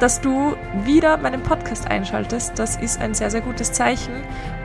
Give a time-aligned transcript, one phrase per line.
[0.00, 2.58] dass du wieder meinen Podcast einschaltest.
[2.58, 4.12] Das ist ein sehr, sehr gutes Zeichen.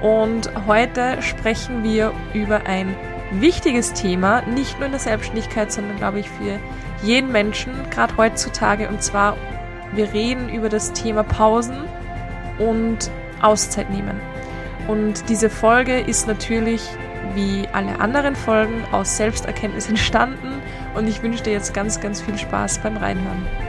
[0.01, 2.95] Und heute sprechen wir über ein
[3.31, 6.59] wichtiges Thema, nicht nur in der Selbstständigkeit, sondern glaube ich für
[7.03, 8.89] jeden Menschen, gerade heutzutage.
[8.89, 9.37] Und zwar,
[9.93, 11.77] wir reden über das Thema Pausen
[12.57, 13.11] und
[13.41, 14.20] Auszeit nehmen.
[14.87, 16.81] Und diese Folge ist natürlich
[17.35, 20.61] wie alle anderen Folgen aus Selbsterkenntnis entstanden
[20.95, 23.68] und ich wünsche dir jetzt ganz, ganz viel Spaß beim Reinhören.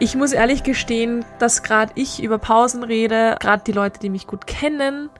[0.00, 4.28] Ich muss ehrlich gestehen, dass gerade ich über Pausen rede, gerade die Leute, die mich
[4.28, 5.10] gut kennen,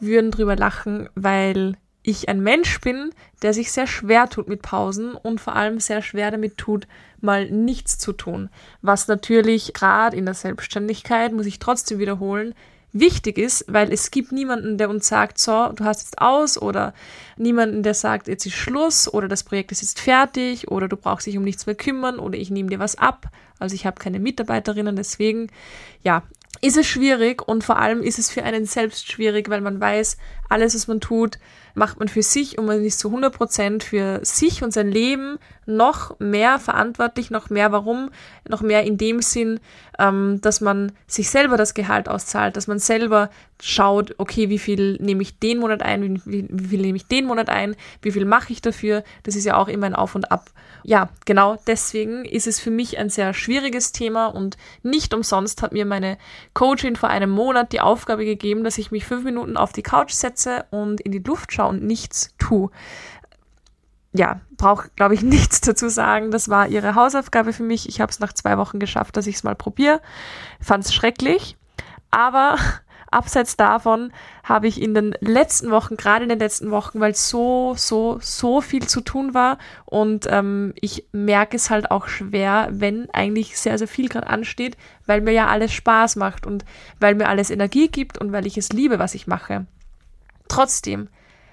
[0.00, 5.14] würden drüber lachen, weil ich ein Mensch bin, der sich sehr schwer tut mit Pausen
[5.14, 6.86] und vor allem sehr schwer damit tut,
[7.22, 8.50] mal nichts zu tun.
[8.82, 12.54] Was natürlich gerade in der Selbstständigkeit, muss ich trotzdem wiederholen,
[12.92, 16.94] wichtig ist, weil es gibt niemanden, der uns sagt, so, du hast jetzt aus oder
[17.36, 21.26] niemanden, der sagt, jetzt ist Schluss oder das Projekt ist jetzt fertig oder du brauchst
[21.26, 23.26] dich um nichts mehr kümmern oder ich nehme dir was ab.
[23.58, 25.48] Also ich habe keine Mitarbeiterinnen, deswegen,
[26.02, 26.22] ja,
[26.60, 30.16] ist es schwierig und vor allem ist es für einen selbst schwierig, weil man weiß,
[30.48, 31.38] alles, was man tut,
[31.74, 35.38] macht man für sich und man ist zu 100 Prozent für sich und sein Leben
[35.66, 38.10] noch mehr verantwortlich, noch mehr warum,
[38.48, 39.60] noch mehr in dem Sinn,
[39.98, 44.96] ähm, dass man sich selber das Gehalt auszahlt, dass man selber schaut, okay, wie viel
[45.00, 48.24] nehme ich den Monat ein, wie, wie viel nehme ich den Monat ein, wie viel
[48.24, 50.50] mache ich dafür, das ist ja auch immer ein Auf und Ab.
[50.84, 55.72] Ja, genau deswegen ist es für mich ein sehr schwieriges Thema und nicht umsonst hat
[55.72, 56.18] mir meine
[56.54, 60.12] Coachin vor einem Monat die Aufgabe gegeben, dass ich mich fünf Minuten auf die Couch
[60.12, 60.37] setze
[60.70, 62.70] und in die Luft schaue und nichts tue
[64.12, 66.30] ja, brauche, glaube ich, nichts dazu sagen.
[66.30, 67.88] Das war ihre Hausaufgabe für mich.
[67.88, 70.00] Ich habe es nach zwei Wochen geschafft, dass ich es mal probiere.
[70.60, 71.56] Fand es schrecklich.
[72.10, 72.56] Aber
[73.10, 74.12] abseits davon
[74.44, 78.60] habe ich in den letzten Wochen, gerade in den letzten Wochen, weil so, so, so
[78.60, 79.56] viel zu tun war
[79.86, 84.76] und ähm, ich merke es halt auch schwer, wenn eigentlich sehr, sehr viel gerade ansteht,
[85.06, 86.66] weil mir ja alles Spaß macht und
[87.00, 89.66] weil mir alles Energie gibt und weil ich es liebe, was ich mache.
[90.48, 91.08] Trotzdem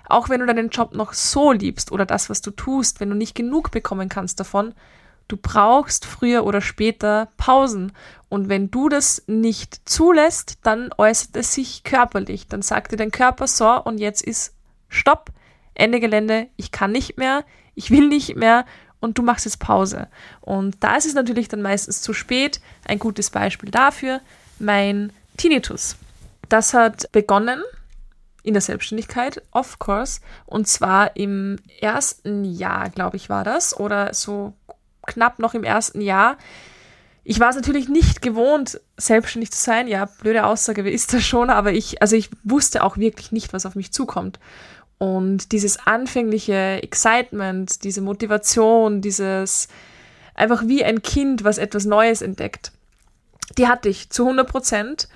[0.08, 3.16] auch wenn du deinen Job noch so liebst oder das, was du tust, wenn du
[3.16, 4.74] nicht genug bekommen kannst davon,
[5.28, 7.92] du brauchst früher oder später Pausen.
[8.30, 12.48] Und wenn du das nicht zulässt, dann äußert es sich körperlich.
[12.48, 14.54] Dann sagt dir dein Körper so und jetzt ist
[14.90, 15.32] Stopp,
[15.74, 18.66] Ende Gelände, ich kann nicht mehr, ich will nicht mehr
[19.00, 20.08] und du machst jetzt Pause.
[20.42, 22.62] Und da ist es natürlich dann meistens zu spät.
[22.88, 24.22] Ein gutes Beispiel dafür,
[24.60, 25.98] mein Tinnitus.
[26.48, 27.62] Das hat begonnen
[28.46, 30.22] in der Selbstständigkeit, of course.
[30.46, 33.78] Und zwar im ersten Jahr, glaube ich, war das.
[33.78, 34.54] Oder so
[35.06, 36.38] knapp noch im ersten Jahr.
[37.24, 39.88] Ich war es natürlich nicht gewohnt, selbstständig zu sein.
[39.88, 41.50] Ja, blöde Aussage, wer ist das schon?
[41.50, 44.40] Aber ich, also ich wusste auch wirklich nicht, was auf mich zukommt.
[45.00, 49.68] Und dieses anfängliche Excitement, diese Motivation, dieses
[50.36, 52.72] einfach wie ein Kind, was etwas Neues entdeckt,
[53.58, 55.08] die hatte ich zu 100 Prozent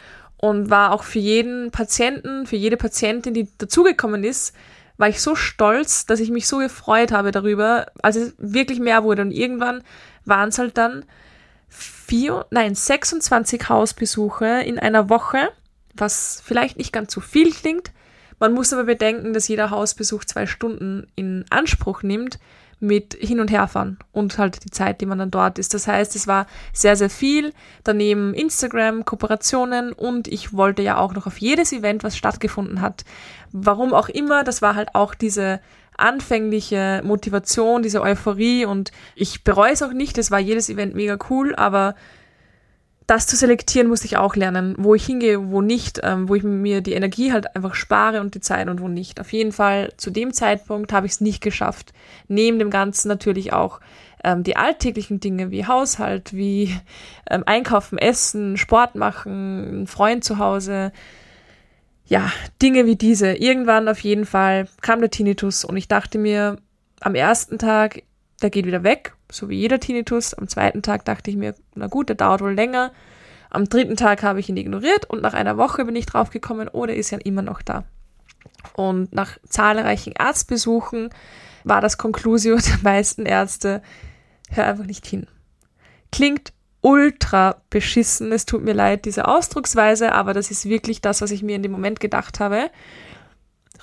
[0.42, 4.56] und war auch für jeden Patienten, für jede Patientin, die dazugekommen ist,
[4.98, 9.04] war ich so stolz, dass ich mich so gefreut habe darüber, als es wirklich mehr
[9.04, 9.22] wurde.
[9.22, 9.84] Und irgendwann
[10.26, 11.06] waren es halt dann
[11.68, 15.50] vier, nein, 26 Hausbesuche in einer Woche,
[15.94, 17.92] was vielleicht nicht ganz so viel klingt.
[18.40, 22.40] Man muss aber bedenken, dass jeder Hausbesuch zwei Stunden in Anspruch nimmt
[22.80, 25.74] mit Hin- und Herfahren und halt die Zeit, die man dann dort ist.
[25.74, 27.54] Das heißt, es war sehr, sehr viel.
[27.84, 33.04] Daneben Instagram, Kooperationen und ich wollte ja auch noch auf jedes Event, was stattgefunden hat.
[33.52, 35.60] Warum auch immer, das war halt auch diese
[35.98, 41.18] anfängliche Motivation, diese Euphorie und ich bereue es auch nicht, es war jedes Event mega
[41.30, 41.96] cool, aber
[43.10, 46.44] das zu selektieren musste ich auch lernen, wo ich hingehe, wo nicht, ähm, wo ich
[46.44, 49.20] mir die Energie halt einfach spare und die Zeit und wo nicht.
[49.20, 51.92] Auf jeden Fall zu dem Zeitpunkt habe ich es nicht geschafft.
[52.28, 53.80] Neben dem Ganzen natürlich auch
[54.24, 56.76] ähm, die alltäglichen Dinge wie Haushalt, wie
[57.28, 60.92] ähm, Einkaufen, Essen, Sport machen, ein Freund zu Hause.
[62.06, 63.34] Ja, Dinge wie diese.
[63.34, 66.58] Irgendwann auf jeden Fall kam der Tinnitus und ich dachte mir
[67.02, 68.04] am ersten Tag,
[68.44, 70.34] der geht wieder weg so wie jeder Tinnitus.
[70.34, 72.92] Am zweiten Tag dachte ich mir, na gut, der dauert wohl länger.
[73.50, 76.86] Am dritten Tag habe ich ihn ignoriert und nach einer Woche bin ich draufgekommen, oh,
[76.86, 77.84] ist ja immer noch da.
[78.74, 81.10] Und nach zahlreichen Arztbesuchen
[81.64, 83.82] war das Conclusio der meisten Ärzte,
[84.50, 85.28] hör einfach nicht hin.
[86.12, 88.32] Klingt ultra beschissen.
[88.32, 91.64] Es tut mir leid, diese Ausdrucksweise, aber das ist wirklich das, was ich mir in
[91.64, 92.72] dem Moment gedacht habe.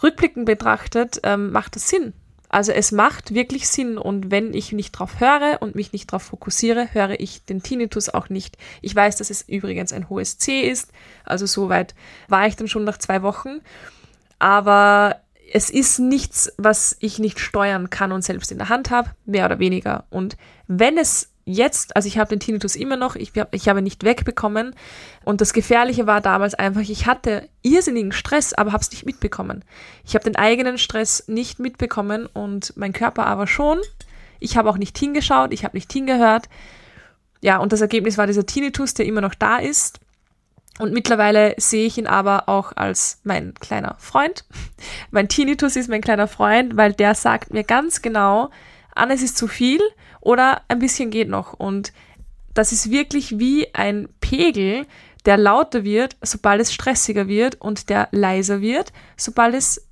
[0.02, 2.14] Rückblickend betrachtet ähm, macht es Sinn.
[2.48, 6.22] Also es macht wirklich Sinn und wenn ich nicht drauf höre und mich nicht drauf
[6.22, 8.56] fokussiere, höre ich den Tinnitus auch nicht.
[8.82, 10.92] Ich weiß, dass es übrigens ein hohes C ist,
[11.24, 11.94] also soweit
[12.28, 13.60] war ich dann schon nach zwei Wochen,
[14.38, 15.20] aber
[15.52, 19.46] es ist nichts, was ich nicht steuern kann und selbst in der Hand habe, mehr
[19.46, 20.04] oder weniger.
[20.10, 24.04] Und wenn es jetzt, also ich habe den Tinnitus immer noch, ich, ich habe nicht
[24.04, 24.74] wegbekommen.
[25.24, 29.64] Und das Gefährliche war damals einfach, ich hatte irrsinnigen Stress, aber habe es nicht mitbekommen.
[30.04, 33.78] Ich habe den eigenen Stress nicht mitbekommen und mein Körper aber schon.
[34.40, 36.48] Ich habe auch nicht hingeschaut, ich habe nicht hingehört.
[37.40, 40.00] Ja, und das Ergebnis war dieser Tinnitus, der immer noch da ist.
[40.78, 44.44] Und mittlerweile sehe ich ihn aber auch als mein kleiner Freund.
[45.10, 48.50] Mein Tinnitus ist mein kleiner Freund, weil der sagt mir ganz genau,
[48.94, 49.80] an, es ist zu viel
[50.26, 51.52] oder ein bisschen geht noch.
[51.52, 51.92] Und
[52.52, 54.86] das ist wirklich wie ein Pegel,
[55.24, 59.86] der lauter wird, sobald es stressiger wird und der leiser wird, sobald es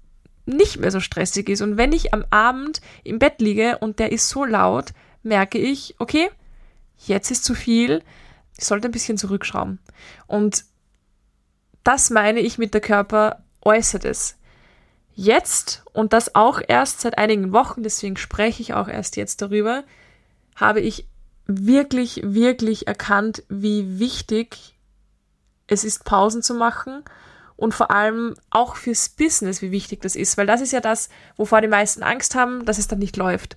[0.44, 1.62] nicht mehr so stressig ist.
[1.62, 4.92] Und wenn ich am Abend im Bett liege und der ist so laut,
[5.22, 6.28] merke ich, okay,
[6.98, 8.02] jetzt ist zu viel,
[8.58, 9.78] ich sollte ein bisschen zurückschrauben.
[10.26, 10.64] Und
[11.84, 14.36] das meine ich mit der Körper äußert es.
[15.14, 19.84] Jetzt, und das auch erst seit einigen Wochen, deswegen spreche ich auch erst jetzt darüber,
[20.56, 21.08] habe ich
[21.46, 24.78] wirklich, wirklich erkannt, wie wichtig
[25.66, 27.02] es ist, Pausen zu machen
[27.56, 31.08] und vor allem auch fürs Business, wie wichtig das ist, weil das ist ja das,
[31.36, 33.56] wovor die meisten Angst haben, dass es dann nicht läuft.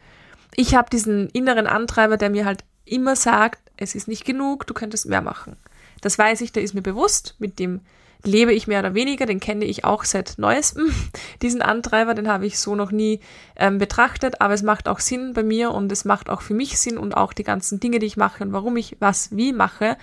[0.56, 4.74] Ich habe diesen inneren Antreiber, der mir halt immer sagt, es ist nicht genug, du
[4.74, 5.58] könntest mehr machen.
[6.02, 7.82] Das weiß ich, der ist mir bewusst, mit dem
[8.24, 10.92] lebe ich mehr oder weniger, den kenne ich auch seit neuestem,
[11.42, 13.20] diesen Antreiber, den habe ich so noch nie
[13.56, 16.80] ähm, betrachtet, aber es macht auch Sinn bei mir und es macht auch für mich
[16.80, 19.98] Sinn und auch die ganzen Dinge, die ich mache und warum ich was wie mache,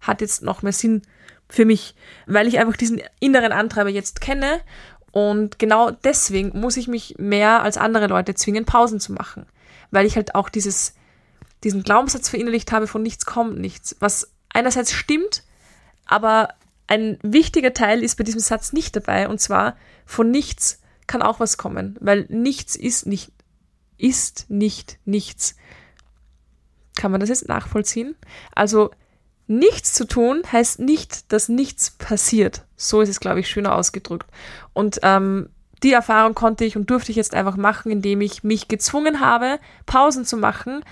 [0.00, 1.02] hat jetzt noch mehr Sinn
[1.48, 1.94] für mich,
[2.26, 4.60] weil ich einfach diesen inneren Antreiber jetzt kenne
[5.10, 9.46] und genau deswegen muss ich mich mehr als andere Leute zwingen, Pausen zu machen,
[9.90, 10.94] weil ich halt auch dieses,
[11.62, 15.44] diesen Glaubenssatz verinnerlicht habe, von nichts kommt nichts, was einerseits stimmt,
[16.06, 16.48] aber
[16.86, 21.40] ein wichtiger Teil ist bei diesem Satz nicht dabei, und zwar von nichts kann auch
[21.40, 23.32] was kommen, weil nichts ist nicht,
[23.98, 25.56] ist nicht nichts.
[26.96, 28.14] Kann man das jetzt nachvollziehen?
[28.54, 28.90] Also
[29.46, 32.64] nichts zu tun heißt nicht, dass nichts passiert.
[32.76, 34.30] So ist es, glaube ich, schöner ausgedrückt.
[34.72, 35.50] Und ähm,
[35.82, 39.58] die Erfahrung konnte ich und durfte ich jetzt einfach machen, indem ich mich gezwungen habe,
[39.86, 40.82] Pausen zu machen,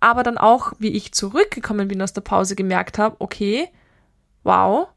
[0.00, 3.68] aber dann auch, wie ich zurückgekommen bin aus der Pause, gemerkt habe, okay,
[4.42, 4.88] wow,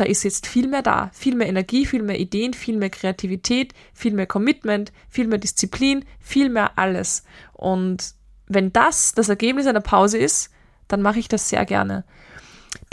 [0.00, 3.74] da ist jetzt viel mehr da, viel mehr Energie, viel mehr Ideen, viel mehr Kreativität,
[3.92, 7.24] viel mehr Commitment, viel mehr Disziplin, viel mehr alles.
[7.52, 8.14] Und
[8.46, 10.50] wenn das das Ergebnis einer Pause ist,
[10.88, 12.04] dann mache ich das sehr gerne.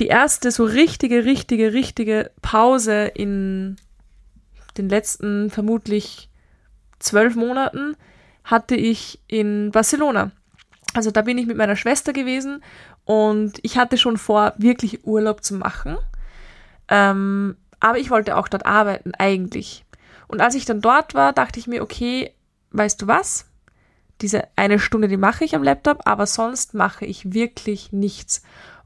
[0.02, 3.78] Die erste so richtige, richtige, richtige Pause in
[4.78, 6.30] den letzten vermutlich
[7.00, 7.96] zwölf Monaten
[8.44, 10.32] hatte ich in Barcelona.
[10.94, 12.62] Also da bin ich mit meiner Schwester gewesen
[13.06, 15.98] und ich hatte schon vor, wirklich Urlaub zu machen.
[16.90, 19.86] Ähm, aber ich wollte auch dort arbeiten, eigentlich.
[20.28, 22.34] Und als ich dann dort war, dachte ich mir, okay,
[22.72, 23.46] weißt du was?
[24.22, 28.42] Diese eine Stunde, die mache ich am Laptop, aber sonst mache ich wirklich nichts.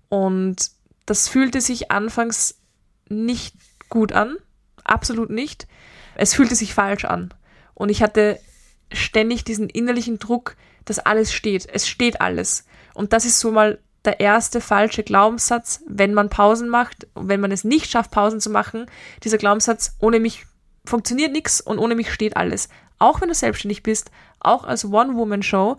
[0.10, 0.72] Und
[1.06, 2.60] das fühlte sich anfangs
[3.08, 3.56] nicht
[3.90, 4.38] gut an.
[4.84, 5.68] Absolut nicht.
[6.16, 7.34] Es fühlte sich falsch an.
[7.74, 8.40] Und ich hatte
[8.92, 10.56] ständig diesen innerlichen Druck,
[10.86, 11.68] dass alles steht.
[11.72, 12.66] Es steht alles.
[12.94, 17.52] Und das ist so mal der erste falsche Glaubenssatz, wenn man Pausen macht, wenn man
[17.52, 18.88] es nicht schafft, Pausen zu machen,
[19.24, 20.46] dieser Glaubenssatz, ohne mich
[20.86, 22.70] funktioniert nichts und ohne mich steht alles.
[22.98, 25.78] Auch wenn du selbstständig bist, auch als One-Woman-Show,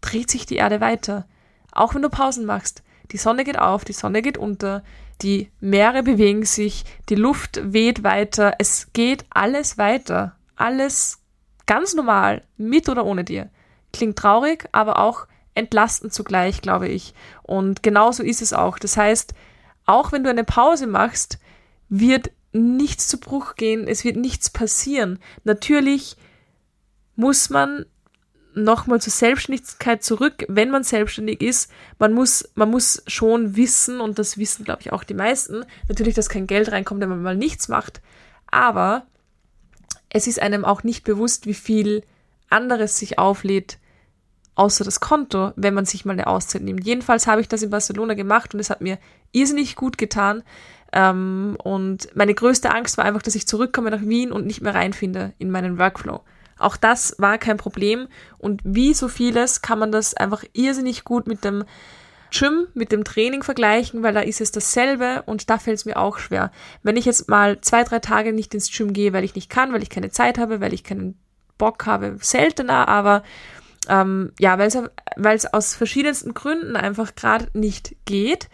[0.00, 1.26] dreht sich die Erde weiter.
[1.72, 2.82] Auch wenn du Pausen machst.
[3.12, 4.82] Die Sonne geht auf, die Sonne geht unter,
[5.22, 10.36] die Meere bewegen sich, die Luft weht weiter, es geht alles weiter.
[10.56, 11.18] Alles
[11.66, 13.50] ganz normal, mit oder ohne dir.
[13.92, 15.26] Klingt traurig, aber auch
[15.60, 17.14] entlastend zugleich, glaube ich.
[17.42, 18.78] Und genauso ist es auch.
[18.78, 19.34] Das heißt,
[19.86, 21.38] auch wenn du eine Pause machst,
[21.88, 25.18] wird nichts zu Bruch gehen, es wird nichts passieren.
[25.44, 26.16] Natürlich
[27.14, 27.86] muss man
[28.54, 31.70] nochmal zur Selbstständigkeit zurück, wenn man selbstständig ist.
[31.98, 36.14] Man muss, man muss schon wissen, und das wissen, glaube ich, auch die meisten, natürlich,
[36.14, 38.00] dass kein Geld reinkommt, wenn man mal nichts macht.
[38.50, 39.06] Aber
[40.08, 42.02] es ist einem auch nicht bewusst, wie viel
[42.48, 43.78] anderes sich auflädt,
[44.60, 46.84] außer das Konto, wenn man sich mal eine Auszeit nimmt.
[46.84, 48.98] Jedenfalls habe ich das in Barcelona gemacht und es hat mir
[49.32, 50.42] irrsinnig gut getan.
[50.92, 54.74] Ähm, und meine größte Angst war einfach, dass ich zurückkomme nach Wien und nicht mehr
[54.74, 56.20] reinfinde in meinen Workflow.
[56.58, 61.26] Auch das war kein Problem und wie so vieles kann man das einfach irrsinnig gut
[61.26, 61.64] mit dem
[62.30, 65.96] Gym mit dem Training vergleichen, weil da ist es dasselbe und da fällt es mir
[65.96, 66.52] auch schwer.
[66.82, 69.72] Wenn ich jetzt mal zwei, drei Tage nicht ins Gym gehe, weil ich nicht kann,
[69.72, 71.18] weil ich keine Zeit habe, weil ich keinen
[71.56, 73.22] Bock habe, seltener, aber
[73.88, 78.48] ähm, ja, weil es aus verschiedensten Gründen einfach gerade nicht geht,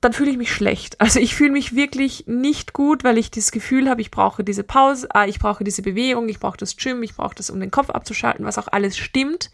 [0.00, 0.96] dann fühle ich mich schlecht.
[1.06, 4.64] Also ich fühle mich wirklich nicht gut, weil ich das Gefühl habe, ich brauche diese
[4.64, 7.70] Pause, ah, ich brauche diese Bewegung, ich brauche das Gym, ich brauche das, um den
[7.70, 9.50] Kopf abzuschalten, was auch alles stimmt.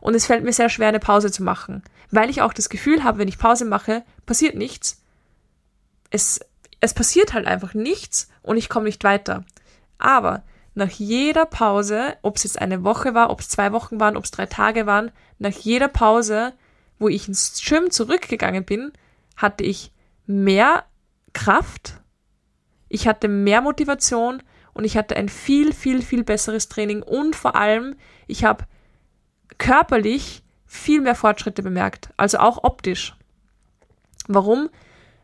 [0.00, 3.04] Und es fällt mir sehr schwer, eine Pause zu machen, weil ich auch das Gefühl
[3.04, 5.02] habe, wenn ich Pause mache, passiert nichts.
[6.10, 6.40] Es,
[6.80, 9.44] es passiert halt einfach nichts und ich komme nicht weiter.
[9.98, 10.42] Aber
[10.76, 14.24] nach jeder Pause, ob es jetzt eine Woche war, ob es zwei Wochen waren, ob
[14.24, 16.52] es drei Tage waren, nach jeder Pause,
[16.98, 18.92] wo ich ins Gym zurückgegangen bin,
[19.36, 19.90] hatte ich
[20.26, 20.84] mehr
[21.32, 22.00] Kraft,
[22.90, 24.42] ich hatte mehr Motivation
[24.74, 28.64] und ich hatte ein viel, viel, viel besseres Training und vor allem, ich habe
[29.56, 33.16] körperlich viel mehr Fortschritte bemerkt, also auch optisch.
[34.28, 34.68] Warum?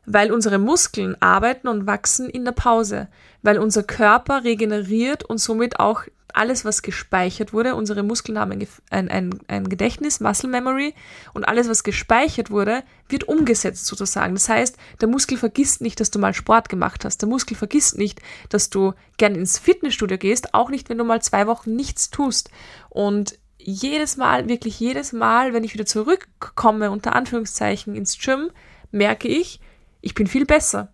[0.07, 3.09] Weil unsere Muskeln arbeiten und wachsen in der Pause,
[3.43, 6.05] weil unser Körper regeneriert und somit auch
[6.35, 8.53] alles, was gespeichert wurde, unsere Muskeln haben
[8.91, 10.95] ein, ein, ein, Gedächtnis, Muscle Memory,
[11.35, 14.35] und alles, was gespeichert wurde, wird umgesetzt sozusagen.
[14.35, 17.19] Das heißt, der Muskel vergisst nicht, dass du mal Sport gemacht hast.
[17.19, 21.23] Der Muskel vergisst nicht, dass du gern ins Fitnessstudio gehst, auch nicht, wenn du mal
[21.23, 22.51] zwei Wochen nichts tust.
[22.89, 28.51] Und jedes Mal, wirklich jedes Mal, wenn ich wieder zurückkomme, unter Anführungszeichen, ins Gym,
[28.91, 29.61] merke ich,
[30.03, 30.93] ich bin viel besser.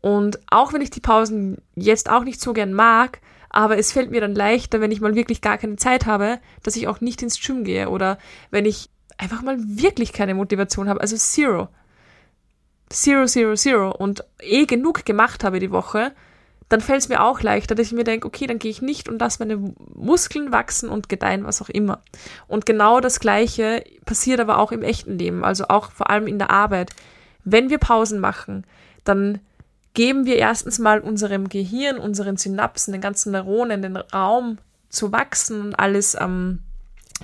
[0.00, 3.20] Und auch wenn ich die Pausen jetzt auch nicht so gern mag,
[3.50, 6.76] aber es fällt mir dann leichter, wenn ich mal wirklich gar keine Zeit habe, dass
[6.76, 8.18] ich auch nicht ins Gym gehe oder
[8.50, 11.68] wenn ich einfach mal wirklich keine Motivation habe, also zero.
[12.90, 16.12] Zero, zero, zero und eh genug gemacht habe die Woche,
[16.68, 19.08] dann fällt es mir auch leichter, dass ich mir denke, okay, dann gehe ich nicht
[19.08, 22.02] und lasse meine Muskeln wachsen und gedeihen, was auch immer.
[22.46, 26.38] Und genau das Gleiche passiert aber auch im echten Leben, also auch vor allem in
[26.38, 26.90] der Arbeit
[27.52, 28.64] wenn wir Pausen machen,
[29.04, 29.40] dann
[29.94, 35.60] geben wir erstens mal unserem Gehirn, unseren Synapsen, den ganzen Neuronen den Raum zu wachsen
[35.60, 36.60] und alles ähm,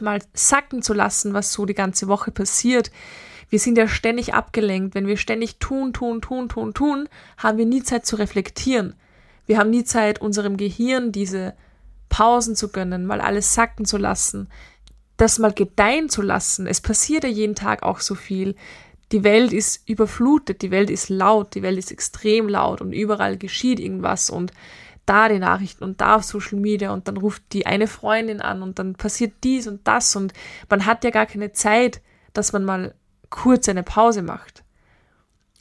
[0.01, 2.91] mal sacken zu lassen, was so die ganze Woche passiert.
[3.49, 4.95] Wir sind ja ständig abgelenkt.
[4.95, 8.95] Wenn wir ständig tun, tun, tun, tun, tun, haben wir nie Zeit zu reflektieren.
[9.47, 11.55] Wir haben nie Zeit, unserem Gehirn diese
[12.09, 14.49] Pausen zu gönnen, mal alles sacken zu lassen,
[15.17, 16.67] das mal gedeihen zu lassen.
[16.67, 18.57] Es passiert ja jeden Tag auch so viel
[19.13, 23.37] die Welt ist überflutet, die Welt ist laut, die Welt ist extrem laut und überall
[23.37, 24.53] geschieht irgendwas und
[25.07, 28.63] da die Nachrichten und da auf Social Media und dann ruft die eine Freundin an
[28.63, 30.33] und dann passiert dies und das und
[30.71, 32.01] man hat ja gar keine Zeit,
[32.33, 32.95] dass man mal
[33.29, 34.65] kurz eine Pause macht.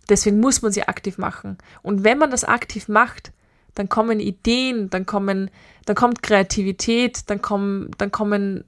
[0.10, 1.58] Deswegen muss man sie aktiv machen.
[1.82, 3.32] Und wenn man das aktiv macht,
[3.74, 5.50] dann kommen Ideen, dann kommen,
[5.86, 8.64] dann kommt Kreativität, dann kommen, dann kommen,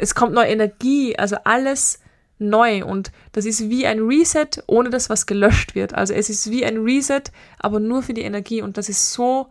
[0.00, 2.00] es kommt neue Energie, also alles
[2.42, 5.94] neu und das ist wie ein Reset, ohne dass was gelöscht wird.
[5.94, 7.22] Also es ist wie ein Reset,
[7.58, 9.48] aber nur für die Energie und das ist so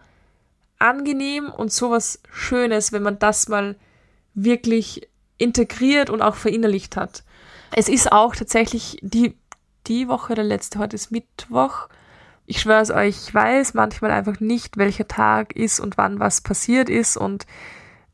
[0.80, 3.76] angenehm und so was Schönes, wenn man das mal
[4.34, 5.08] wirklich
[5.38, 7.24] integriert und auch verinnerlicht hat.
[7.76, 9.38] Es ist auch tatsächlich die,
[9.88, 11.88] die Woche, der letzte, heute ist Mittwoch.
[12.46, 16.42] Ich schwöre es euch, ich weiß manchmal einfach nicht, welcher Tag ist und wann was
[16.42, 17.46] passiert ist und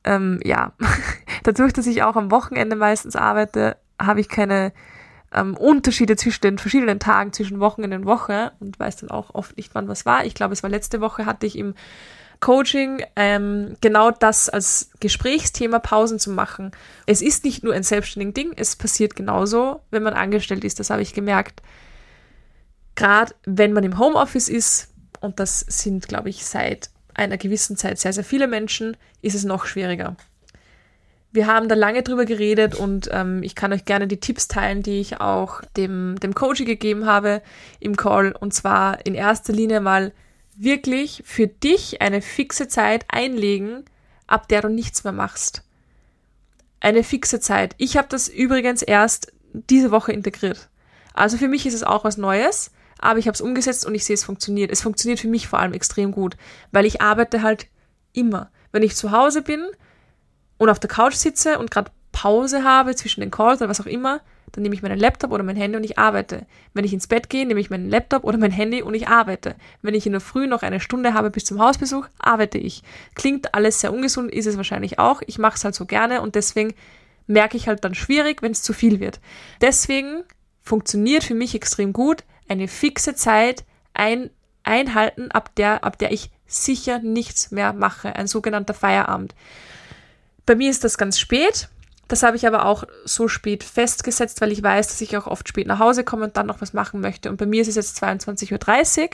[0.04, 0.74] ähm, ja,
[1.44, 4.72] dadurch, dass ich auch am Wochenende meistens arbeite, habe ich keine
[5.34, 9.58] ähm, Unterschiede zwischen den verschiedenen Tagen, zwischen Wochenende und Woche und weiß dann auch oft
[9.58, 10.26] nicht, wann was war.
[10.26, 11.74] Ich glaube, es war letzte Woche, hatte ich im
[12.40, 16.72] Coaching ähm, genau das als Gesprächsthema Pausen zu machen.
[17.06, 20.80] Es ist nicht nur ein selbstständiges Ding, es passiert genauso, wenn man angestellt ist.
[20.80, 21.62] Das habe ich gemerkt.
[22.96, 24.90] Gerade wenn man im Homeoffice ist,
[25.20, 29.44] und das sind, glaube ich, seit einer gewissen Zeit sehr, sehr viele Menschen, ist es
[29.44, 30.16] noch schwieriger.
[31.32, 34.82] Wir haben da lange drüber geredet und ähm, ich kann euch gerne die Tipps teilen,
[34.82, 37.42] die ich auch dem, dem Coach gegeben habe
[37.80, 38.32] im Call.
[38.32, 40.14] Und zwar in erster Linie mal
[40.56, 43.84] wirklich für dich eine fixe Zeit einlegen,
[44.26, 45.64] ab der du nichts mehr machst.
[46.80, 47.76] Eine fixe Zeit.
[47.78, 50.70] Ich habe das übrigens erst diese Woche integriert.
[51.14, 54.06] Also für mich ist es auch was Neues, aber ich habe es umgesetzt und ich
[54.06, 54.72] sehe, es funktioniert.
[54.72, 56.38] Es funktioniert für mich vor allem extrem gut,
[56.72, 57.68] weil ich arbeite halt
[58.14, 58.52] immer.
[58.72, 59.66] Wenn ich zu Hause bin,
[60.58, 63.86] und auf der Couch sitze und gerade Pause habe zwischen den Calls oder was auch
[63.86, 64.22] immer,
[64.52, 66.46] dann nehme ich meinen Laptop oder mein Handy und ich arbeite.
[66.74, 69.56] Wenn ich ins Bett gehe, nehme ich meinen Laptop oder mein Handy und ich arbeite.
[69.82, 72.82] Wenn ich in der Früh noch eine Stunde habe bis zum Hausbesuch, arbeite ich.
[73.14, 75.22] Klingt alles sehr ungesund, ist es wahrscheinlich auch.
[75.28, 76.74] Ich mache es halt so gerne und deswegen
[77.28, 79.20] merke ich halt dann schwierig, wenn es zu viel wird.
[79.62, 80.24] Deswegen
[80.64, 84.30] funktioniert für mich extrem gut eine fixe Zeit ein,
[84.64, 88.16] einhalten, ab der, ab der ich sicher nichts mehr mache.
[88.16, 89.36] Ein sogenannter Feierabend.
[90.48, 91.70] Bei mir ist das ganz spät
[92.08, 95.48] Das habe ich aber auch so spät festgesetzt, weil ich weiß, dass ich auch oft
[95.48, 97.30] spät nach Hause komme und dann noch was machen möchte.
[97.30, 99.10] Und bei mir ist es jetzt 22.30 Uhr.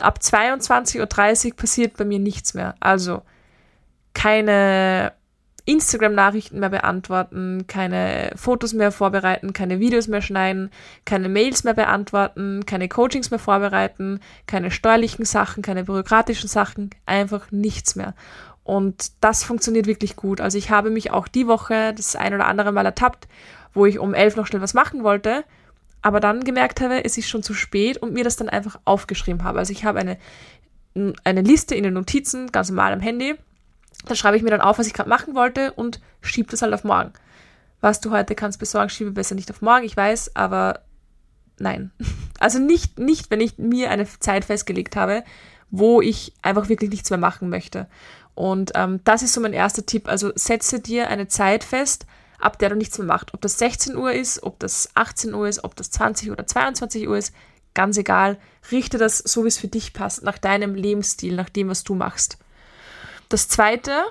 [0.00, 2.76] Ab 22.30 Uhr passiert bei mir nichts mehr.
[2.80, 3.22] Also
[4.14, 5.12] keine
[5.66, 10.70] Instagram-Nachrichten mehr beantworten, keine Fotos mehr vorbereiten, keine Videos mehr schneiden,
[11.04, 17.50] keine Mails mehr beantworten, keine Coachings mehr vorbereiten, keine steuerlichen Sachen, keine bürokratischen Sachen, einfach
[17.50, 18.14] nichts mehr.
[18.66, 20.40] Und das funktioniert wirklich gut.
[20.40, 23.28] Also ich habe mich auch die Woche das ein oder andere Mal ertappt,
[23.72, 25.44] wo ich um elf noch schnell was machen wollte,
[26.02, 29.44] aber dann gemerkt habe, es ist schon zu spät und mir das dann einfach aufgeschrieben
[29.44, 29.60] habe.
[29.60, 30.18] Also ich habe eine,
[31.22, 33.36] eine Liste in den Notizen, ganz normal am Handy.
[34.04, 36.74] Da schreibe ich mir dann auf, was ich gerade machen wollte und schiebe das halt
[36.74, 37.12] auf morgen.
[37.80, 40.80] Was du heute kannst besorgen, schiebe besser nicht auf morgen, ich weiß, aber
[41.58, 41.92] nein.
[42.38, 45.24] Also nicht, nicht, wenn ich mir eine Zeit festgelegt habe,
[45.70, 47.88] wo ich einfach wirklich nichts mehr machen möchte.
[48.36, 50.08] Und ähm, das ist so mein erster Tipp.
[50.08, 52.06] Also setze dir eine Zeit fest,
[52.38, 53.32] ab der du nichts mehr machst.
[53.34, 57.08] Ob das 16 Uhr ist, ob das 18 Uhr ist, ob das 20 oder 22
[57.08, 57.34] Uhr ist,
[57.74, 58.38] ganz egal.
[58.70, 61.94] Richte das so, wie es für dich passt, nach deinem Lebensstil, nach dem, was du
[61.94, 62.36] machst.
[63.30, 64.04] Das zweite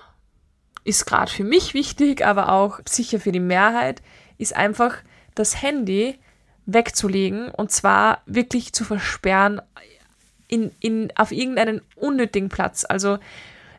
[0.83, 4.01] ist gerade für mich wichtig, aber auch sicher für die Mehrheit,
[4.37, 4.97] ist einfach
[5.35, 6.17] das Handy
[6.65, 9.61] wegzulegen und zwar wirklich zu versperren
[10.47, 12.85] in, in, auf irgendeinen unnötigen Platz.
[12.87, 13.19] Also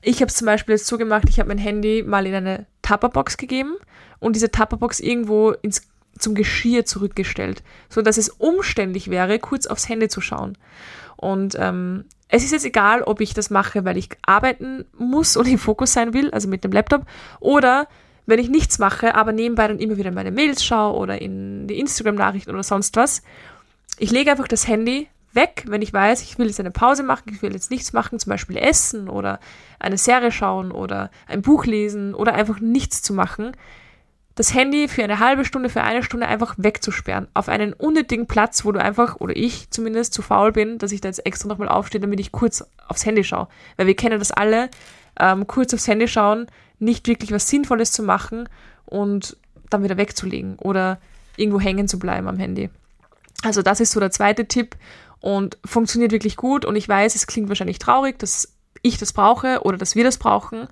[0.06, 2.66] ich habe es zum Beispiel jetzt so gemacht, ich habe mein Handy mal in eine
[2.82, 3.75] Tupperbox gegeben
[4.20, 5.82] und diese Tupperbox irgendwo ins,
[6.16, 10.56] zum Geschirr zurückgestellt, so dass es umständlich wäre, kurz aufs Handy zu schauen.
[11.16, 15.48] Und ähm, es ist jetzt egal, ob ich das mache, weil ich arbeiten muss und
[15.48, 17.04] im Fokus sein will, also mit dem Laptop,
[17.40, 17.88] oder
[18.26, 21.80] wenn ich nichts mache, aber nebenbei dann immer wieder meine Mails schaue oder in die
[21.80, 23.22] Instagram-Nachrichten oder sonst was.
[23.98, 27.30] Ich lege einfach das Handy weg, wenn ich weiß, ich will jetzt eine Pause machen,
[27.32, 29.38] ich will jetzt nichts machen, zum Beispiel essen oder
[29.78, 33.52] eine Serie schauen oder ein Buch lesen oder einfach nichts zu machen,
[34.36, 37.26] das Handy für eine halbe Stunde, für eine Stunde einfach wegzusperren.
[37.32, 41.00] Auf einen unnötigen Platz, wo du einfach, oder ich zumindest, zu faul bin, dass ich
[41.00, 43.49] da jetzt extra nochmal aufstehe, damit ich kurz aufs Handy schaue.
[43.76, 44.68] Weil wir kennen das alle,
[45.18, 46.46] ähm, kurz aufs Handy schauen,
[46.78, 48.46] nicht wirklich was Sinnvolles zu machen
[48.84, 49.38] und
[49.70, 50.99] dann wieder wegzulegen oder
[51.36, 52.68] irgendwo hängen zu bleiben am Handy.
[53.42, 54.76] Also das ist so der zweite Tipp
[55.20, 56.64] und funktioniert wirklich gut.
[56.64, 60.18] Und ich weiß, es klingt wahrscheinlich traurig, dass ich das brauche oder dass wir das
[60.18, 60.68] brauchen.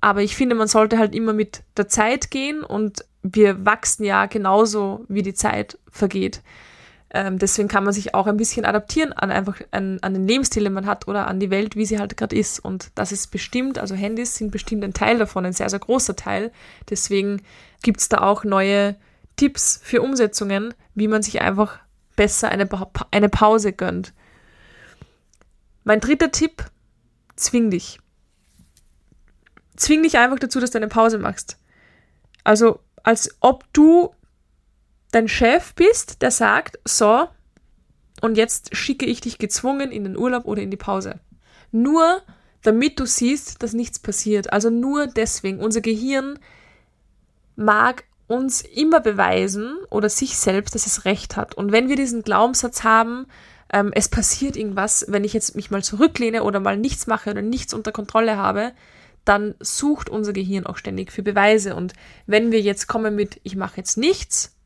[0.00, 4.26] Aber ich finde, man sollte halt immer mit der Zeit gehen und wir wachsen ja
[4.26, 6.42] genauso, wie die Zeit vergeht.
[7.14, 10.64] Ähm, deswegen kann man sich auch ein bisschen adaptieren an einfach an, an den Lebensstil,
[10.64, 12.58] den man hat oder an die Welt, wie sie halt gerade ist.
[12.58, 16.16] Und das ist bestimmt, also Handys sind bestimmt ein Teil davon, ein sehr, sehr großer
[16.16, 16.50] Teil.
[16.88, 17.42] Deswegen
[17.82, 18.96] gibt es da auch neue
[19.36, 21.78] Tipps für Umsetzungen, wie man sich einfach
[22.16, 22.68] besser eine,
[23.10, 24.12] eine Pause gönnt.
[25.84, 26.64] Mein dritter Tipp,
[27.36, 27.98] zwing dich.
[29.76, 31.58] Zwing dich einfach dazu, dass du eine Pause machst.
[32.44, 34.14] Also, als ob du
[35.10, 37.28] dein Chef bist, der sagt, so,
[38.20, 41.20] und jetzt schicke ich dich gezwungen in den Urlaub oder in die Pause.
[41.72, 42.22] Nur
[42.62, 44.52] damit du siehst, dass nichts passiert.
[44.52, 45.58] Also nur deswegen.
[45.58, 46.38] Unser Gehirn
[47.56, 51.54] mag uns immer beweisen oder sich selbst, dass es recht hat.
[51.54, 53.26] Und wenn wir diesen Glaubenssatz haben,
[53.72, 57.42] ähm, es passiert irgendwas, wenn ich jetzt mich mal zurücklehne oder mal nichts mache oder
[57.42, 58.72] nichts unter Kontrolle habe,
[59.24, 61.76] dann sucht unser Gehirn auch ständig für Beweise.
[61.76, 61.92] Und
[62.26, 64.56] wenn wir jetzt kommen mit, ich mache jetzt nichts,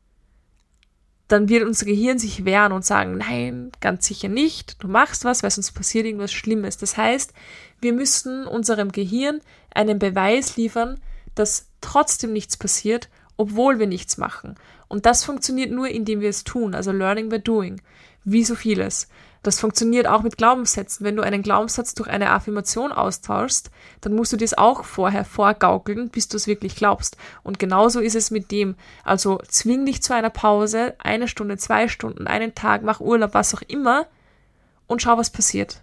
[1.27, 5.43] dann wird unser Gehirn sich wehren und sagen, nein, ganz sicher nicht, du machst was,
[5.43, 6.77] weil sonst passiert irgendwas Schlimmes.
[6.77, 7.33] Das heißt,
[7.81, 9.41] wir müssen unserem Gehirn
[9.73, 10.99] einen Beweis liefern,
[11.35, 14.55] dass trotzdem nichts passiert obwohl wir nichts machen.
[14.87, 17.81] Und das funktioniert nur, indem wir es tun, also Learning by Doing,
[18.23, 19.07] wie so vieles.
[19.43, 21.05] Das funktioniert auch mit Glaubenssätzen.
[21.05, 23.71] Wenn du einen Glaubenssatz durch eine Affirmation austauschst,
[24.01, 27.15] dann musst du das auch vorher vorgaukeln, bis du es wirklich glaubst.
[27.43, 28.75] Und genauso ist es mit dem.
[29.05, 33.55] Also zwing dich zu einer Pause, eine Stunde, zwei Stunden, einen Tag, mach Urlaub, was
[33.55, 34.07] auch immer,
[34.87, 35.81] und schau, was passiert.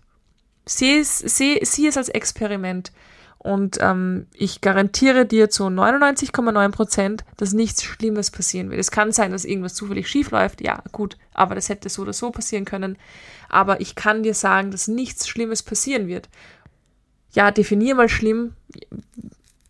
[0.66, 2.92] Sieh es, sieh, sieh es als Experiment.
[3.44, 8.80] Und ähm, ich garantiere dir zu 99,9 Prozent, dass nichts Schlimmes passieren wird.
[8.80, 12.14] Es kann sein, dass irgendwas zufällig schief läuft, ja, gut, aber das hätte so oder
[12.14, 12.96] so passieren können.
[13.50, 16.30] Aber ich kann dir sagen, dass nichts Schlimmes passieren wird.
[17.33, 18.54] Ja, definier mal schlimm.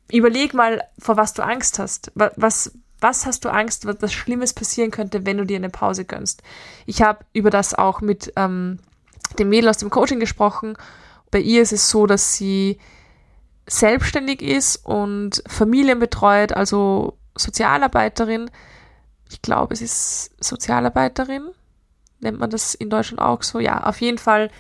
[0.09, 2.13] Überleg mal, vor was du Angst hast.
[2.15, 6.45] Was, was hast du Angst, was Schlimmes passieren könnte, wenn du dir eine Pause gönnst?
[6.87, 8.79] Ich habe über das auch mit ähm,
[9.37, 10.77] dem Mädel aus dem Coaching gesprochen.
[11.33, 12.79] Bei ihr ist es so, dass sie
[13.67, 18.51] selbstständig ist und Familien betreut, also Sozialarbeiterin.
[19.31, 21.49] Ich glaube, es ist Sozialarbeiterin.
[22.21, 23.59] Nennt man das in Deutschland auch so?
[23.59, 24.51] Ja, auf jeden Fall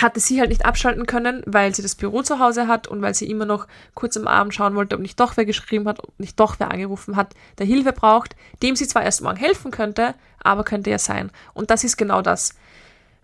[0.00, 3.14] hatte sie halt nicht abschalten können, weil sie das Büro zu Hause hat und weil
[3.14, 6.18] sie immer noch kurz am Abend schauen wollte, ob nicht doch wer geschrieben hat, ob
[6.18, 10.14] nicht doch wer angerufen hat, der Hilfe braucht, dem sie zwar erst morgen helfen könnte,
[10.42, 11.30] aber könnte ja sein.
[11.54, 12.54] Und das ist genau das.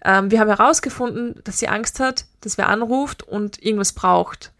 [0.05, 4.53] Ähm, wir haben herausgefunden, dass sie Angst hat, dass wer anruft und irgendwas braucht.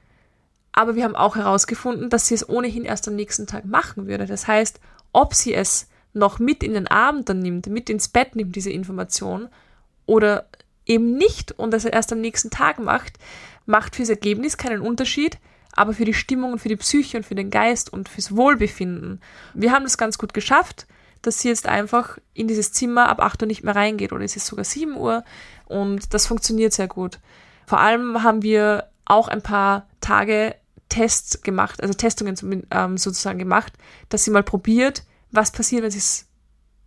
[0.77, 4.27] Aber wir haben auch herausgefunden, dass sie es ohnehin erst am nächsten Tag machen würde.
[4.27, 4.79] Das heißt,
[5.13, 8.71] ob sie es noch mit in den Abend dann nimmt, mit ins Bett nimmt, diese
[8.71, 9.49] Information,
[10.05, 10.47] oder
[10.85, 13.15] eben nicht und das erst am nächsten Tag macht,
[13.65, 15.39] macht fürs Ergebnis keinen Unterschied,
[15.73, 19.21] aber für die Stimmung und für die Psyche und für den Geist und fürs Wohlbefinden.
[19.55, 20.87] Wir haben das ganz gut geschafft,
[21.23, 24.37] dass sie jetzt einfach in dieses Zimmer ab 8 Uhr nicht mehr reingeht oder es
[24.37, 25.25] ist sogar 7 Uhr
[25.65, 27.19] und das funktioniert sehr gut.
[27.67, 30.55] Vor allem haben wir auch ein paar Tage
[30.97, 33.75] Tests gemacht, also Testungen ähm, sozusagen gemacht,
[34.09, 36.25] dass sie mal probiert, was passiert, wenn sie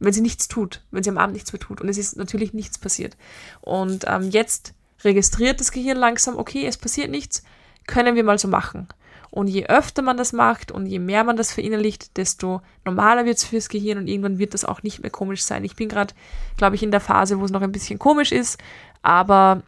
[0.01, 1.81] wenn sie nichts tut, wenn sie am Abend nichts mehr tut.
[1.81, 3.17] Und es ist natürlich nichts passiert.
[3.59, 7.43] Und ähm, jetzt registriert das Gehirn langsam, okay, es passiert nichts,
[7.85, 8.87] können wir mal so machen.
[9.29, 13.37] Und je öfter man das macht und je mehr man das verinnerlicht, desto normaler wird
[13.37, 15.65] es fürs Gehirn und irgendwann wird das auch nicht mehr komisch sein.
[15.65, 16.13] Ich bin gerade,
[16.55, 18.57] glaube ich, in der Phase, wo es noch ein bisschen komisch ist,
[19.01, 19.63] aber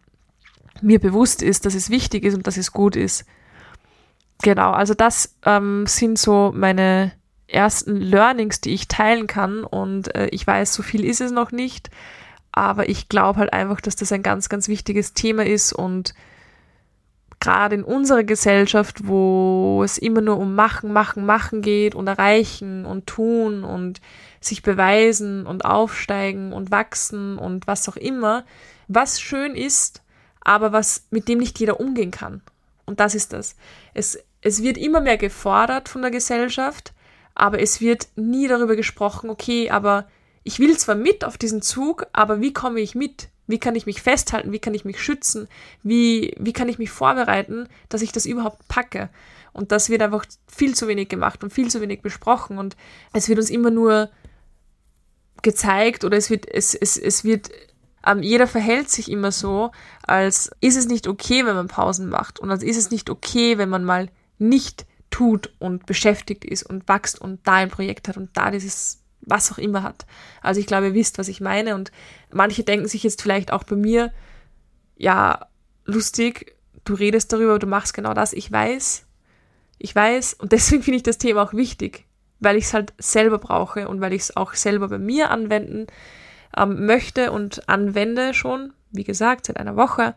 [0.81, 3.25] mir bewusst ist, dass es wichtig ist und dass es gut ist.
[4.41, 7.11] Genau, also das ähm, sind so meine
[7.47, 9.63] ersten Learnings, die ich teilen kann.
[9.63, 11.89] Und äh, ich weiß, so viel ist es noch nicht.
[12.51, 16.13] Aber ich glaube halt einfach, dass das ein ganz, ganz wichtiges Thema ist und
[17.39, 22.85] gerade in unserer Gesellschaft, wo es immer nur um Machen, Machen, Machen geht und erreichen
[22.85, 24.01] und tun und
[24.41, 28.43] sich beweisen und aufsteigen und wachsen und was auch immer,
[28.87, 30.03] was schön ist,
[30.41, 32.41] aber was mit dem nicht jeder umgehen kann.
[32.85, 33.55] Und das ist das.
[33.93, 36.93] Es, es wird immer mehr gefordert von der Gesellsft,
[37.35, 40.07] aber es wird nie darüber gesprochen, okay, aber
[40.43, 43.29] ich will zwar mit auf diesen Zug, aber wie komme ich mit?
[43.47, 44.51] Wie kann ich mich festhalten?
[44.51, 45.47] Wie kann ich mich schützen?
[45.83, 49.09] Wie, wie kann ich mich vorbereiten, dass ich das überhaupt packe?
[49.53, 52.75] Und das wird einfach viel zu wenig gemacht und viel zu wenig besprochen und
[53.13, 54.09] es wird uns immer nur
[55.41, 57.49] gezeigt oder es wird, es, es, es wird,
[58.05, 59.71] ähm, jeder verhält sich immer so,
[60.03, 63.57] als ist es nicht okay, wenn man Pausen macht und als ist es nicht okay,
[63.57, 64.09] wenn man mal
[64.41, 69.01] nicht tut und beschäftigt ist und wächst und da ein Projekt hat und da dieses
[69.21, 70.05] was auch immer hat.
[70.41, 71.91] Also ich glaube, ihr wisst, was ich meine und
[72.31, 74.11] manche denken sich jetzt vielleicht auch bei mir,
[74.97, 75.47] ja,
[75.85, 78.33] lustig, du redest darüber, du machst genau das.
[78.33, 79.05] Ich weiß,
[79.77, 82.05] ich weiß und deswegen finde ich das Thema auch wichtig,
[82.39, 85.87] weil ich es halt selber brauche und weil ich es auch selber bei mir anwenden
[86.57, 90.15] ähm, möchte und anwende schon, wie gesagt, seit einer Woche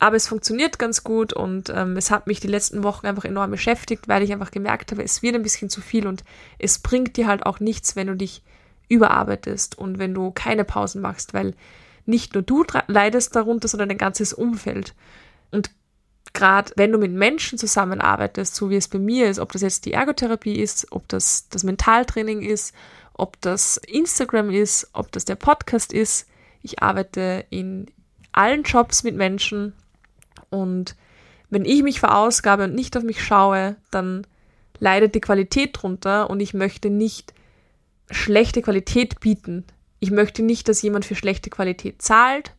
[0.00, 3.50] aber es funktioniert ganz gut und ähm, es hat mich die letzten Wochen einfach enorm
[3.50, 6.24] beschäftigt, weil ich einfach gemerkt habe, es wird ein bisschen zu viel und
[6.58, 8.42] es bringt dir halt auch nichts, wenn du dich
[8.88, 11.54] überarbeitest und wenn du keine Pausen machst, weil
[12.06, 14.94] nicht nur du leidest darunter, sondern dein ganzes Umfeld.
[15.50, 15.70] Und
[16.32, 19.84] gerade wenn du mit Menschen zusammenarbeitest, so wie es bei mir ist, ob das jetzt
[19.84, 22.74] die Ergotherapie ist, ob das das Mentaltraining ist,
[23.12, 26.26] ob das Instagram ist, ob das der Podcast ist,
[26.62, 27.86] ich arbeite in
[28.32, 29.74] allen Jobs mit Menschen
[30.50, 30.96] und
[31.48, 34.26] wenn ich mich verausgabe und nicht auf mich schaue, dann
[34.78, 37.34] leidet die Qualität drunter und ich möchte nicht
[38.10, 39.64] schlechte Qualität bieten.
[39.98, 42.54] Ich möchte nicht, dass jemand für schlechte Qualität zahlt,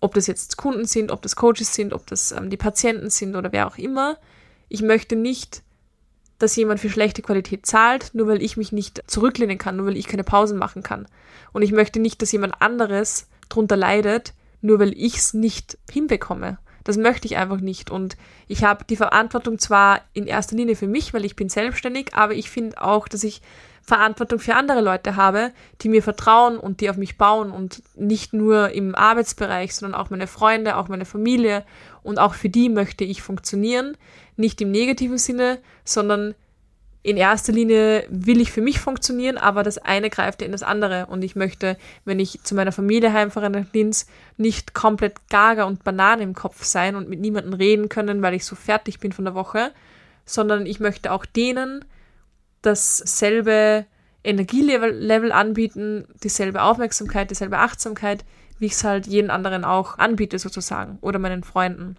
[0.00, 3.36] ob das jetzt Kunden sind, ob das Coaches sind, ob das ähm, die Patienten sind
[3.36, 4.18] oder wer auch immer.
[4.68, 5.62] Ich möchte nicht,
[6.38, 9.96] dass jemand für schlechte Qualität zahlt, nur weil ich mich nicht zurücklehnen kann, nur weil
[9.96, 11.06] ich keine Pausen machen kann.
[11.52, 14.32] Und ich möchte nicht, dass jemand anderes drunter leidet,
[14.62, 16.58] nur weil ich es nicht hinbekomme.
[16.90, 17.88] Das möchte ich einfach nicht.
[17.88, 18.16] Und
[18.48, 22.34] ich habe die Verantwortung zwar in erster Linie für mich, weil ich bin selbstständig, aber
[22.34, 23.42] ich finde auch, dass ich
[23.80, 28.32] Verantwortung für andere Leute habe, die mir vertrauen und die auf mich bauen und nicht
[28.32, 31.64] nur im Arbeitsbereich, sondern auch meine Freunde, auch meine Familie
[32.02, 33.96] und auch für die möchte ich funktionieren.
[34.34, 36.34] Nicht im negativen Sinne, sondern
[37.02, 40.62] in erster Linie will ich für mich funktionieren, aber das eine greift ja in das
[40.62, 41.06] andere.
[41.06, 45.82] Und ich möchte, wenn ich zu meiner Familie heimfahre nach Linz, nicht komplett gaga und
[45.82, 49.24] Banane im Kopf sein und mit niemandem reden können, weil ich so fertig bin von
[49.24, 49.72] der Woche,
[50.26, 51.84] sondern ich möchte auch denen
[52.60, 53.86] dasselbe
[54.22, 58.26] Energielevel anbieten, dieselbe Aufmerksamkeit, dieselbe Achtsamkeit,
[58.58, 61.96] wie ich es halt jeden anderen auch anbiete sozusagen oder meinen Freunden.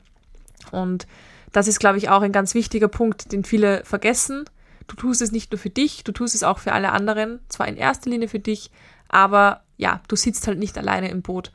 [0.71, 1.07] Und
[1.51, 4.45] das ist, glaube ich, auch ein ganz wichtiger Punkt, den viele vergessen
[4.87, 7.67] Du tust es nicht nur für dich, du tust es auch für alle anderen, zwar
[7.67, 8.71] in erster Linie für dich,
[9.09, 11.51] aber ja, du sitzt halt nicht alleine im Boot.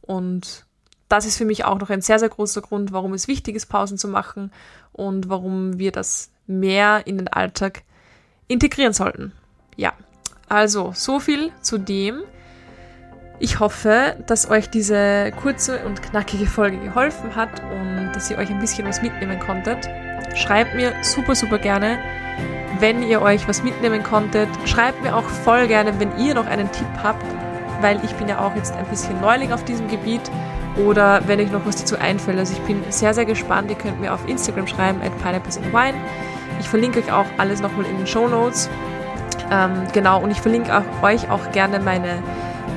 [0.00, 0.66] Und
[1.08, 3.66] das ist für mich auch noch ein sehr, sehr großer Grund, warum es wichtig ist,
[3.66, 4.52] Pausen zu machen
[4.92, 7.82] und warum wir das mehr in den Alltag
[8.48, 9.32] integrieren sollten.
[9.76, 9.92] Ja,
[10.48, 12.22] also so viel zu dem.
[13.38, 18.50] Ich hoffe, dass euch diese kurze und knackige Folge geholfen hat und dass ihr euch
[18.50, 19.88] ein bisschen was mitnehmen konntet.
[20.34, 21.98] Schreibt mir super, super gerne,
[22.80, 24.48] wenn ihr euch was mitnehmen konntet.
[24.64, 27.24] Schreibt mir auch voll gerne, wenn ihr noch einen Tipp habt,
[27.80, 30.22] weil ich bin ja auch jetzt ein bisschen Neuling auf diesem Gebiet
[30.76, 32.38] oder wenn euch noch was dazu einfällt.
[32.38, 33.70] Also ich bin sehr, sehr gespannt.
[33.70, 35.94] Ihr könnt mir auf Instagram schreiben, at pineapples and wine.
[36.58, 38.68] Ich verlinke euch auch alles nochmal in den Show Notes.
[39.50, 42.22] Ähm, genau, und ich verlinke auch, euch auch gerne meine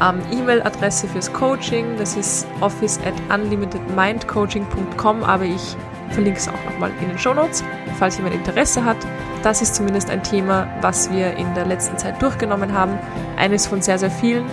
[0.02, 1.98] ähm, E-Mail-Adresse fürs Coaching.
[1.98, 5.76] Das ist office at unlimitedmindcoaching.com, aber ich
[6.10, 7.64] verlinke es auch nochmal in den Show Notes,
[8.00, 8.98] falls jemand Interesse hat.
[9.44, 12.98] Das ist zumindest ein Thema, was wir in der letzten Zeit durchgenommen haben.
[13.38, 14.46] Eines von sehr, sehr vielen.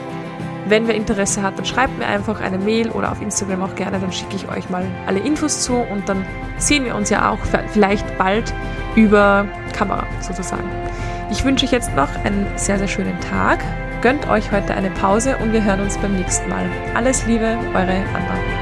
[0.67, 3.99] Wenn wer Interesse hat, dann schreibt mir einfach eine Mail oder auf Instagram auch gerne,
[3.99, 6.25] dann schicke ich euch mal alle Infos zu und dann
[6.59, 7.39] sehen wir uns ja auch
[7.73, 8.53] vielleicht bald
[8.95, 10.69] über Kamera sozusagen.
[11.31, 13.65] Ich wünsche euch jetzt noch einen sehr, sehr schönen Tag.
[14.03, 16.67] Gönnt euch heute eine Pause und wir hören uns beim nächsten Mal.
[16.95, 18.60] Alles Liebe, eure Anna.